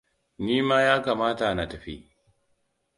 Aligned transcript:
Nima 0.39 0.81
ya 0.81 1.01
kamata 1.01 1.55
na 1.55 1.67
tafi. 1.69 2.11